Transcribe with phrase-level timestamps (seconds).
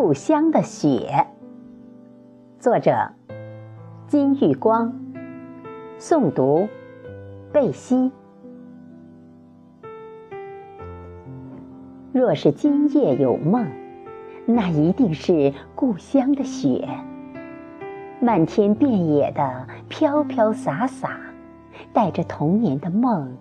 [0.00, 1.26] 故乡的雪，
[2.60, 3.10] 作者
[4.06, 4.94] 金玉光，
[5.98, 6.68] 诵读
[7.52, 8.12] 贝西。
[12.12, 13.66] 若是今夜有梦，
[14.46, 16.88] 那一定是故乡的雪，
[18.20, 21.18] 漫天遍野的飘飘洒洒，
[21.92, 23.36] 带着童年的梦，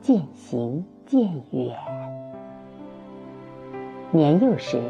[0.00, 1.76] 渐行渐远。
[4.12, 4.80] 年幼时。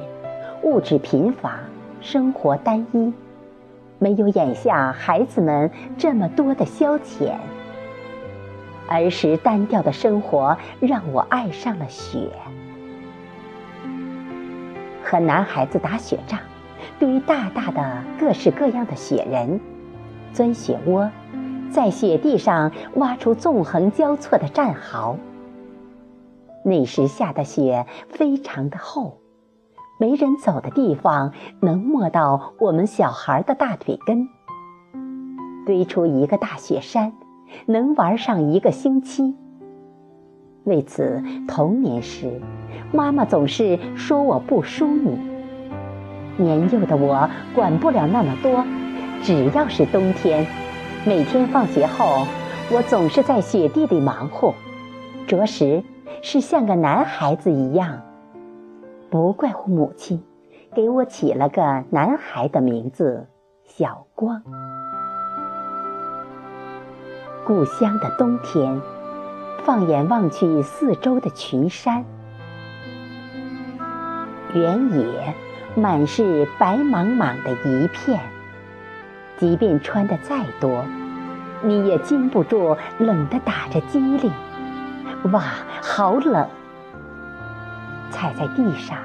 [0.67, 1.61] 物质贫乏，
[2.01, 3.13] 生活单一，
[4.01, 7.35] 没有眼下孩子们这么多的消遣。
[8.89, 12.33] 儿时单调的生活让我爱上了雪，
[15.05, 16.41] 和男孩子打雪仗，
[16.99, 19.61] 堆大大的各式各样的雪人，
[20.33, 21.09] 钻雪窝，
[21.71, 25.17] 在雪地上挖出纵横交错的战壕。
[26.65, 29.21] 那时下的雪非常的厚。
[29.99, 34.29] 没人走的地方，能摸到我们小孩的大腿根。
[35.65, 37.13] 堆出一个大雪山，
[37.67, 39.35] 能玩上一个星期。
[40.65, 42.41] 为此，童年时，
[42.93, 45.17] 妈妈总是说我不淑女。
[46.37, 48.65] 年幼的我管不了那么多，
[49.23, 50.47] 只要是冬天，
[51.07, 52.27] 每天放学后，
[52.71, 54.53] 我总是在雪地里忙活，
[55.27, 55.83] 着实
[56.23, 58.03] 是像个男孩子一样。
[59.09, 60.23] 不怪乎母亲，
[60.75, 63.29] 给我起了个男孩的名字
[63.65, 64.43] 小光。
[67.45, 68.81] 故乡的冬天，
[69.63, 72.05] 放眼望去，四周的群山、
[74.55, 75.35] 原野，
[75.77, 78.21] 满是白茫茫的一片。
[79.37, 80.85] 即便穿的再多，
[81.63, 84.33] 你也禁不住冷得打着激灵。
[85.31, 85.43] 哇，
[85.81, 86.49] 好冷！
[88.11, 88.99] 踩在地上，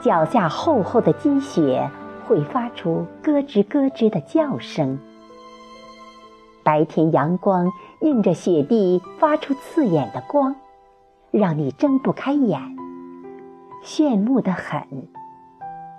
[0.00, 1.90] 脚下厚厚的积雪
[2.26, 4.98] 会发出咯吱咯吱的叫声。
[6.62, 10.54] 白天阳光映着雪地发出刺眼的光，
[11.30, 12.60] 让你睁不开眼，
[13.82, 14.82] 炫目的很。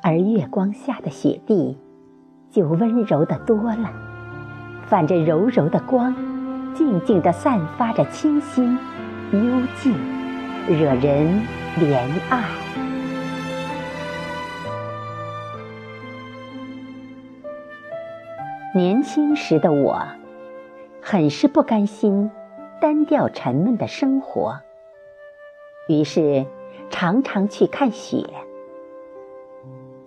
[0.02, 1.78] 而月光下的雪地
[2.52, 3.92] 就温柔的多了，
[4.86, 6.16] 泛着柔柔的光，
[6.74, 8.78] 静静地散发着清新、
[9.32, 9.40] 幽
[9.82, 9.94] 静，
[10.68, 11.59] 惹人。
[11.78, 12.44] 怜爱。
[18.76, 20.02] 年轻时的我，
[21.02, 22.30] 很是不甘心
[22.82, 24.60] 单调沉闷的生活，
[25.88, 26.46] 于是
[26.90, 28.26] 常常去看雪。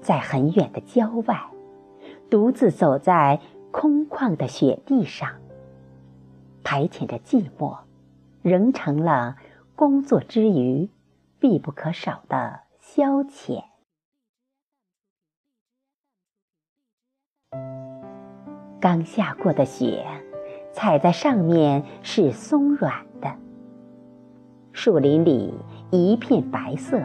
[0.01, 1.41] 在很远的郊外，
[2.29, 3.41] 独自走在
[3.71, 5.29] 空旷的雪地上，
[6.65, 7.79] 排遣着寂寞，
[8.43, 9.37] 仍成了
[9.75, 10.89] 工作之余。
[11.43, 13.65] 必不可少的消遣。
[18.81, 20.07] 刚下过的雪，
[20.73, 23.35] 踩在上面是松软的。
[24.73, 25.53] 树林里
[25.91, 27.03] 一片白色，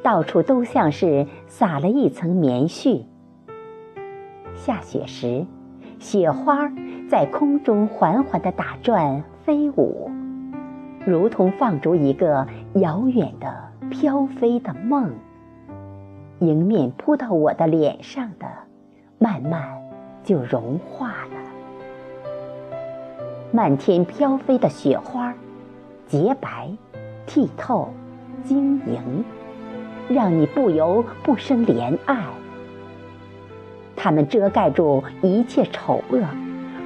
[0.00, 3.04] 到处都像是撒了一层棉絮。
[4.54, 5.44] 下雪时，
[5.98, 6.70] 雪花
[7.10, 10.08] 在空中缓缓的打转飞舞。
[11.04, 13.54] 如同放逐一个遥远的
[13.88, 15.12] 飘飞的梦，
[16.40, 18.46] 迎面扑到我的脸上的，
[19.16, 19.62] 慢慢
[20.24, 22.76] 就融化了。
[23.52, 25.32] 漫天飘飞的雪花，
[26.08, 26.68] 洁白、
[27.28, 27.90] 剔透、
[28.42, 29.24] 晶莹，
[30.08, 32.24] 让你不由不生怜爱。
[33.94, 36.20] 它们遮盖住一切丑恶，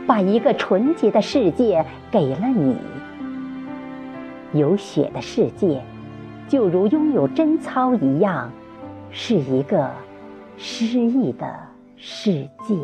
[0.07, 2.77] 把一个纯洁的世界给了你。
[4.53, 5.83] 有雪的世界，
[6.49, 8.51] 就如拥有贞操一样，
[9.11, 9.91] 是一个
[10.57, 11.55] 诗意的
[11.97, 12.77] 世界。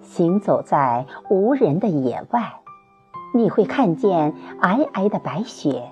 [0.00, 2.60] 行走在无人的野外，
[3.34, 5.82] 你会看见皑皑的白雪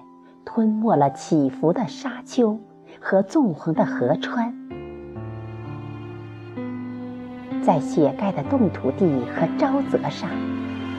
[0.45, 2.59] 吞没了起伏的沙丘
[3.01, 4.55] 和纵横的河川，
[7.63, 10.29] 在雪盖的冻土地和沼泽上。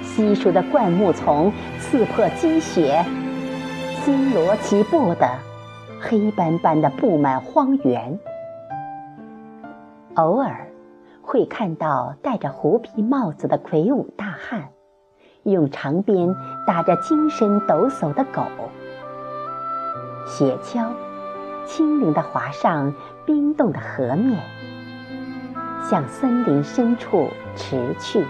[0.01, 3.05] 稀疏的灌木丛刺破积雪，
[4.03, 5.29] 星罗棋布的
[5.99, 8.19] 黑斑斑的布满荒原。
[10.15, 10.67] 偶尔
[11.21, 14.69] 会看到戴着狐皮帽子的魁梧大汉，
[15.43, 16.35] 用长鞭
[16.67, 18.43] 打着精神抖擞的狗。
[20.27, 20.89] 雪橇
[21.65, 22.93] 轻灵地滑上
[23.25, 24.39] 冰冻的河面，
[25.89, 28.25] 向森林深处驰去。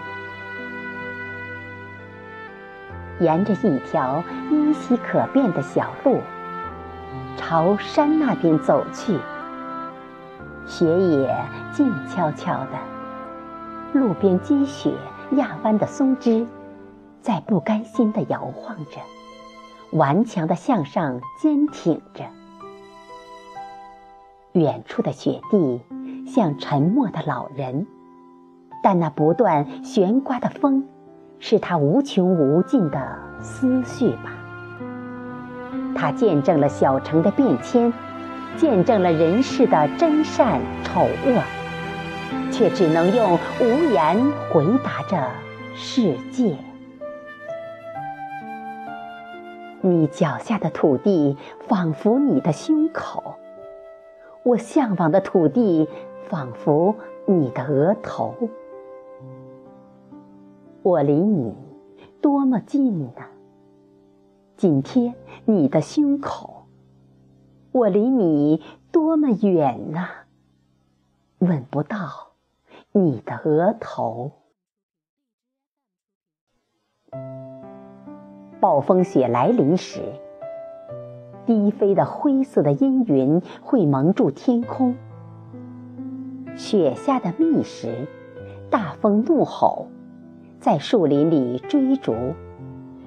[3.22, 6.20] 沿着一条依稀可辨的小路，
[7.38, 9.18] 朝山那边走去。
[10.66, 11.36] 雪野
[11.72, 12.80] 静悄悄的，
[13.94, 14.92] 路边积雪
[15.34, 16.48] 压弯的松枝，
[17.22, 19.00] 在不甘心的摇晃着，
[19.92, 22.26] 顽强的向上坚挺着。
[24.54, 25.82] 远处的雪地
[26.26, 27.86] 像沉默的老人，
[28.84, 30.88] 但那不断悬刮的风，
[31.42, 34.32] 是他无穷无尽的思绪吧。
[35.94, 37.92] 它见证了小城的变迁。
[38.58, 41.42] 见证了人世的真善丑恶，
[42.52, 44.22] 却只能用无言
[44.52, 45.26] 回答着
[45.74, 46.58] 世界。
[49.80, 53.36] 你脚下的土地仿佛你的胸口，
[54.44, 55.88] 我向往的土地
[56.28, 56.94] 仿佛
[57.26, 58.36] 你的额头。
[60.84, 61.54] 我离你
[62.22, 63.12] 多么近呢？
[64.58, 65.14] 紧贴
[65.46, 66.66] 你的胸口。
[67.72, 70.08] 我离你多么远呢？
[71.38, 71.98] 吻不到
[72.92, 74.32] 你的额头。
[78.60, 80.02] 暴风雪来临时，
[81.46, 84.96] 低飞的灰色的阴云会蒙住天空。
[86.56, 88.08] 雪下的密时，
[88.70, 89.88] 大风怒吼，
[90.62, 92.16] 在树林里追逐。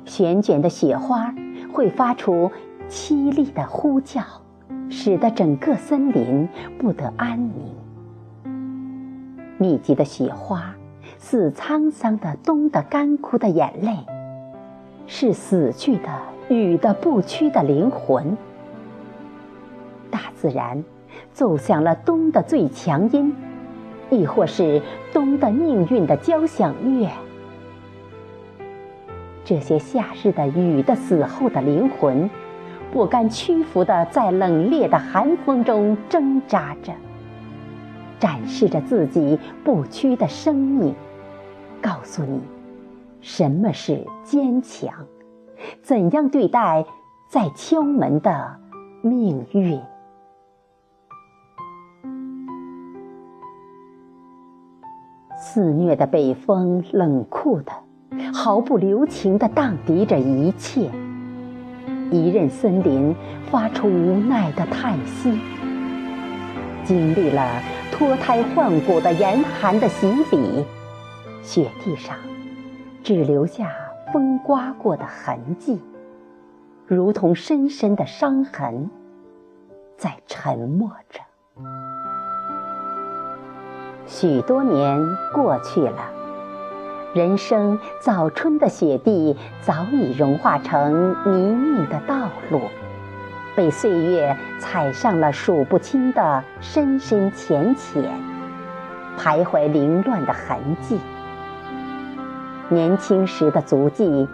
[0.05, 1.35] 旋卷的雪花
[1.73, 2.51] 会发出
[2.91, 4.23] 凄厉的呼叫。
[4.91, 6.47] 使得整个森林
[6.79, 7.75] 不得安宁。
[9.59, 10.75] 密集的雪花
[11.19, 13.97] 似沧桑的冬的干枯的眼泪，
[15.07, 16.09] 是死去的
[16.49, 18.37] 雨的不屈的灵魂。
[20.11, 20.85] 大自然
[21.33, 23.35] 奏响了冬的最强音，
[24.11, 27.09] 亦或是冬的命运的交响乐。
[29.45, 32.29] 这些夏日的雨的死后的灵魂。
[32.93, 36.93] 不甘屈服的，在冷冽的寒风中挣扎着，
[38.21, 40.95] 展示着自己不屈的生命，
[41.83, 42.41] 告诉你，
[43.21, 44.95] 什么是坚强，
[45.83, 46.87] 怎样对待
[47.29, 48.61] 在敲门的
[49.03, 49.81] 命运。
[55.37, 57.73] 肆虐的北风，冷酷的，
[58.33, 60.91] 毫不留情的荡涤着一切。
[62.11, 63.15] 一任森林
[63.51, 65.41] 发出无奈的叹息，
[66.85, 70.65] 经历了脱胎换骨的严寒的洗礼，
[71.43, 72.17] 雪地上
[73.03, 73.73] 只留下
[74.13, 75.81] 风刮过的痕迹，
[76.87, 78.91] 如同深深的伤痕，
[79.97, 81.21] 在沉默着。
[84.07, 85.01] 许多年
[85.33, 86.24] 过去了。
[87.15, 92.63] 人生早春的雪地早已融化成泥泞的道路，
[93.55, 98.03] 被岁月踩上了数不清的深深浅浅，
[99.17, 100.99] 徘徊凌乱的痕迹。
[102.69, 104.29] 年轻时的足迹，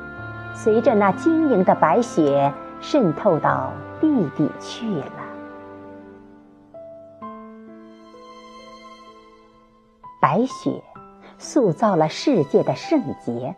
[0.55, 2.51] 随着那晶莹的白雪
[2.81, 5.13] 渗透到地底去了。
[10.19, 10.83] 白雪。
[11.43, 13.57] 塑造了世界的圣洁，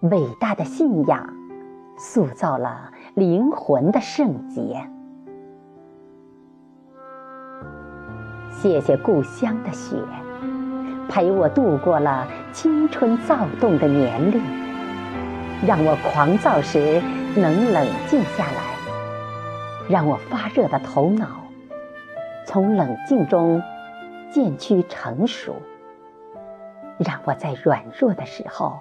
[0.00, 1.32] 伟大的信仰
[1.96, 4.84] 塑造了灵魂的圣洁。
[8.50, 9.96] 谢谢故乡的雪，
[11.08, 14.42] 陪我度过了青春躁动的年龄，
[15.64, 17.00] 让我狂躁时
[17.36, 21.28] 能冷静下来，让我发热的头脑
[22.44, 23.62] 从冷静中
[24.32, 25.54] 渐趋成熟。
[27.02, 28.80] 让我在软弱的时候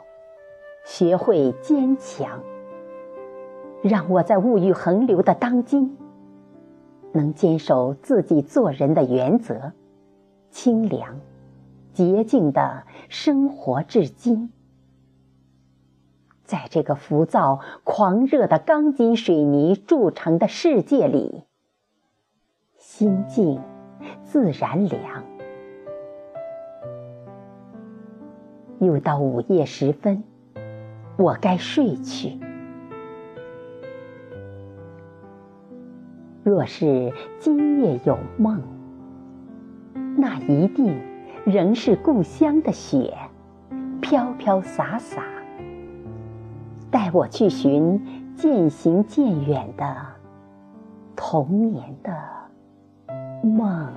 [0.85, 2.43] 学会坚强，
[3.81, 5.97] 让我在物欲横流的当今
[7.13, 9.73] 能坚守自己做人的原则，
[10.49, 11.19] 清凉、
[11.93, 14.51] 洁净的生活至今。
[16.43, 21.45] 在这个浮躁、狂热的钢筋水泥铸成的世界里，
[22.77, 23.61] 心静
[24.23, 25.30] 自然凉。
[28.81, 30.23] 又到午夜时分，
[31.15, 32.39] 我该睡去。
[36.43, 38.59] 若是今夜有梦，
[40.17, 40.99] 那一定
[41.45, 43.15] 仍是故乡的雪，
[44.01, 45.21] 飘飘洒洒，
[46.89, 49.95] 带我去寻渐行渐远的
[51.15, 52.11] 童年的
[53.43, 53.87] 梦。